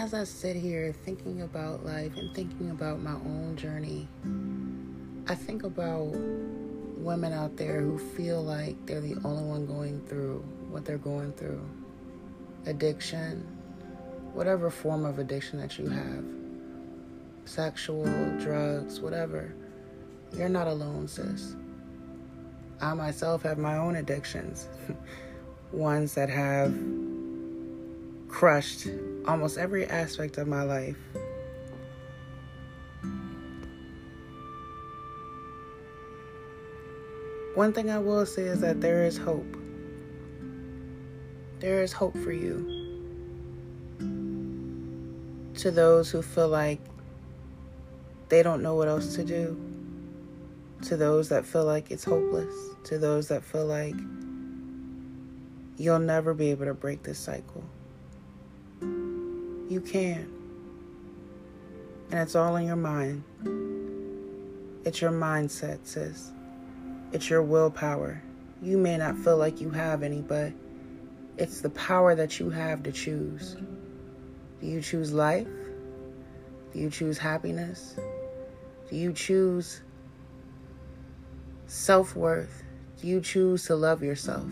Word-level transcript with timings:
as 0.00 0.14
I 0.14 0.24
sit 0.24 0.56
here 0.56 0.94
thinking 1.04 1.42
about 1.42 1.84
life 1.84 2.16
and 2.16 2.34
thinking 2.34 2.70
about 2.70 3.02
my 3.02 3.12
own 3.12 3.54
journey, 3.54 4.08
I 5.28 5.34
think 5.34 5.62
about 5.62 6.06
women 6.96 7.34
out 7.34 7.58
there 7.58 7.82
who 7.82 7.98
feel 7.98 8.42
like 8.42 8.76
they're 8.86 9.02
the 9.02 9.16
only 9.26 9.44
one 9.44 9.66
going 9.66 10.00
through 10.06 10.42
what 10.70 10.86
they're 10.86 10.96
going 10.96 11.34
through 11.34 11.60
addiction, 12.64 13.46
whatever 14.32 14.70
form 14.70 15.04
of 15.04 15.18
addiction 15.18 15.60
that 15.60 15.78
you 15.78 15.90
have, 15.90 16.24
sexual, 17.44 18.06
drugs, 18.38 19.00
whatever. 19.00 19.54
You're 20.32 20.48
not 20.48 20.66
alone, 20.66 21.08
sis. 21.08 21.56
I 22.80 22.94
myself 22.94 23.42
have 23.42 23.58
my 23.58 23.76
own 23.76 23.96
addictions, 23.96 24.66
ones 25.72 26.14
that 26.14 26.30
have 26.30 26.74
crushed 28.28 28.88
almost 29.26 29.58
every 29.58 29.86
aspect 29.86 30.38
of 30.38 30.48
my 30.48 30.62
life. 30.62 30.96
One 37.54 37.72
thing 37.72 37.90
I 37.90 37.98
will 37.98 38.24
say 38.26 38.42
is 38.42 38.60
that 38.60 38.80
there 38.80 39.04
is 39.04 39.18
hope. 39.18 39.56
There 41.58 41.82
is 41.82 41.92
hope 41.92 42.16
for 42.18 42.32
you. 42.32 42.78
To 45.56 45.70
those 45.70 46.10
who 46.10 46.22
feel 46.22 46.48
like 46.48 46.80
they 48.30 48.42
don't 48.42 48.62
know 48.62 48.76
what 48.76 48.88
else 48.88 49.14
to 49.16 49.24
do. 49.24 49.60
To 50.82 50.96
those 50.96 51.28
that 51.28 51.44
feel 51.44 51.64
like 51.64 51.90
it's 51.90 52.04
hopeless. 52.04 52.54
To 52.84 52.98
those 52.98 53.28
that 53.28 53.44
feel 53.44 53.66
like 53.66 53.96
you'll 55.76 55.98
never 55.98 56.32
be 56.32 56.50
able 56.50 56.66
to 56.66 56.74
break 56.74 57.02
this 57.02 57.18
cycle. 57.18 57.64
You 59.70 59.80
can. 59.80 60.28
And 62.10 62.18
it's 62.18 62.34
all 62.34 62.56
in 62.56 62.66
your 62.66 62.74
mind. 62.74 63.22
It's 64.84 65.00
your 65.00 65.12
mindset, 65.12 65.78
sis. 65.84 66.32
It's 67.12 67.30
your 67.30 67.42
willpower. 67.42 68.20
You 68.60 68.76
may 68.76 68.96
not 68.96 69.16
feel 69.16 69.36
like 69.36 69.60
you 69.60 69.70
have 69.70 70.02
any, 70.02 70.22
but 70.22 70.52
it's 71.36 71.60
the 71.60 71.70
power 71.70 72.16
that 72.16 72.40
you 72.40 72.50
have 72.50 72.82
to 72.82 72.90
choose. 72.90 73.56
Do 74.60 74.66
you 74.66 74.82
choose 74.82 75.12
life? 75.12 75.46
Do 76.72 76.80
you 76.80 76.90
choose 76.90 77.16
happiness? 77.16 77.94
Do 78.90 78.96
you 78.96 79.12
choose 79.12 79.82
self 81.66 82.16
worth? 82.16 82.64
Do 83.00 83.06
you 83.06 83.20
choose 83.20 83.66
to 83.66 83.76
love 83.76 84.02
yourself? 84.02 84.50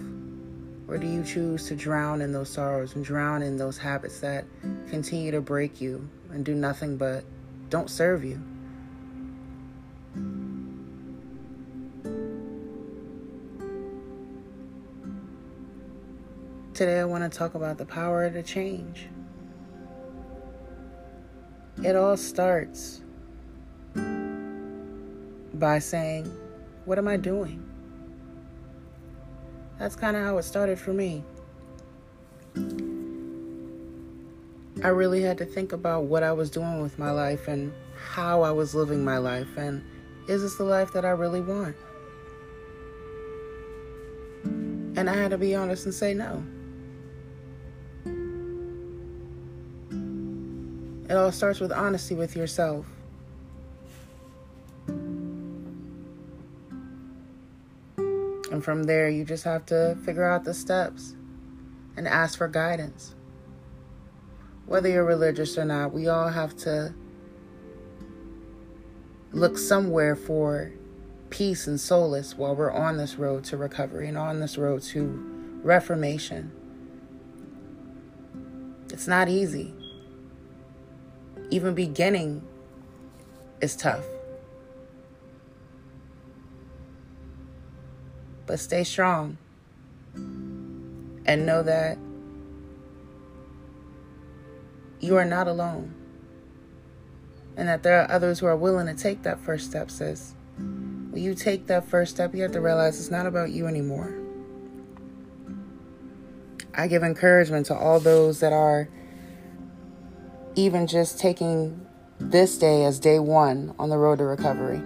Or 0.89 0.97
do 0.97 1.07
you 1.07 1.23
choose 1.23 1.69
to 1.69 1.77
drown 1.77 2.23
in 2.23 2.33
those 2.33 2.49
sorrows 2.49 2.95
and 2.97 3.05
drown 3.05 3.43
in 3.43 3.59
those 3.59 3.77
habits 3.77 4.21
that 4.21 4.47
continue 4.89 5.31
to 5.31 5.43
break 5.43 5.83
you 5.83 6.09
and 6.31 6.45
do 6.45 6.55
nothing 6.55 6.97
but 6.97 7.25
don't 7.69 7.91
serve 7.91 8.25
you? 8.25 8.41
Today, 16.73 17.01
I 17.01 17.05
want 17.05 17.31
to 17.31 17.39
talk 17.39 17.55
about 17.55 17.77
the 17.77 17.85
power 17.85 18.31
to 18.31 18.43
change. 18.43 19.09
It 21.83 21.97
all 21.97 22.17
starts 22.17 23.03
by 25.55 25.81
saying, 25.81 26.33
What 26.85 26.99
am 26.99 27.09
I 27.09 27.17
doing? 27.17 27.63
That's 29.79 29.95
kind 29.95 30.17
of 30.17 30.25
how 30.25 30.39
it 30.39 30.43
started 30.43 30.79
for 30.79 30.93
me. 30.93 31.23
I 34.83 34.89
really 34.89 35.23
had 35.23 35.39
to 35.39 35.45
think 35.45 35.73
about 35.73 36.05
what 36.05 36.23
I 36.23 36.33
was 36.33 36.51
doing 36.51 36.81
with 36.81 36.99
my 36.99 37.11
life 37.11 37.49
and 37.49 37.73
how 37.97 38.43
I 38.43 38.51
was 38.51 38.75
living 38.75 39.05
my 39.05 39.19
life, 39.19 39.49
and 39.57 39.85
is 40.29 40.43
this 40.43 40.57
the 40.57 40.65
life 40.65 40.93
that 40.93 41.05
I 41.05 41.11
really 41.11 41.41
want? 41.41 41.77
And 44.45 45.09
I 45.09 45.15
had 45.15 45.31
to 45.31 45.39
be 45.39 45.55
honest 45.55 45.85
and 45.85 45.95
say 45.95 46.15
no. 46.15 46.45
It 51.09 51.15
all 51.15 51.33
starts 51.33 51.61
with 51.61 51.73
honesty 51.73 52.15
with 52.15 52.37
yourself. 52.37 52.85
And 58.59 58.65
from 58.65 58.83
there, 58.83 59.09
you 59.09 59.25
just 59.25 59.45
have 59.45 59.65
to 59.67 59.97
figure 60.05 60.29
out 60.29 60.43
the 60.43 60.53
steps 60.53 61.15
and 61.97 62.09
ask 62.09 62.37
for 62.37 62.49
guidance. 62.49 63.15
Whether 64.67 64.89
you're 64.89 65.05
religious 65.05 65.57
or 65.57 65.65
not, 65.65 65.93
we 65.93 66.09
all 66.09 66.27
have 66.27 66.57
to 66.57 66.93
look 69.31 69.59
somewhere 69.59 70.17
for 70.17 70.73
peace 71.31 71.69
and 71.69 71.79
solace 71.79 72.35
while 72.35 72.57
we're 72.57 72.73
on 72.73 72.97
this 72.97 73.15
road 73.15 73.45
to 73.45 73.57
recovery 73.57 74.09
and 74.09 74.19
on 74.19 74.41
this 74.41 74.59
road 74.59 74.83
to 74.83 75.05
reformation. 75.63 76.51
It's 78.93 79.07
not 79.07 79.29
easy 79.29 79.73
even 81.53 81.77
beginning 81.77 82.43
is 83.61 83.77
tough. 83.77 84.05
But 88.49 88.59
stay 88.59 88.83
strong 88.83 89.37
and 90.15 91.45
know 91.45 91.63
that 91.63 91.99
you 95.01 95.17
are 95.17 95.25
not 95.27 95.47
alone 95.47 95.95
and 97.59 97.69
that 97.69 97.83
there 97.83 98.01
are 98.01 98.11
others 98.11 98.39
who 98.39 98.47
are 98.47 98.57
willing 98.57 98.87
to 98.87 98.95
take 98.95 99.23
that 99.25 99.39
first 99.39 99.69
step, 99.69 99.91
sis. 99.91 100.35
When 100.57 101.23
you 101.23 101.35
take 101.35 101.67
that 101.67 101.87
first 101.87 102.15
step, 102.15 102.35
you 102.35 102.41
have 102.41 102.53
to 102.53 102.61
realize 102.63 102.99
it's 102.99 103.11
not 103.11 103.27
about 103.27 103.51
you 103.51 103.67
anymore. 103.67 104.15
I 106.75 106.87
give 106.87 107.03
encouragement 107.03 107.67
to 107.67 107.77
all 107.77 108.01
those 108.01 108.41
that 108.41 108.55
are 108.55 108.89
even 110.55 110.87
just 110.87 111.19
taking 111.19 111.87
this 112.19 112.57
day 112.57 112.85
as 112.85 112.99
day 112.99 113.19
one 113.19 113.75
on 113.79 113.91
the 113.91 113.99
road 113.99 114.19
to 114.19 114.25
recovery. 114.25 114.81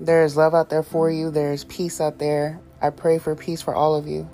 There 0.00 0.22
is 0.24 0.36
love 0.36 0.54
out 0.54 0.70
there 0.70 0.84
for 0.84 1.10
you, 1.10 1.30
there 1.30 1.52
is 1.52 1.64
peace 1.64 2.00
out 2.00 2.18
there. 2.18 2.60
I 2.80 2.90
pray 2.90 3.18
for 3.18 3.34
peace 3.34 3.62
for 3.62 3.74
all 3.74 3.96
of 3.96 4.06
you. 4.06 4.30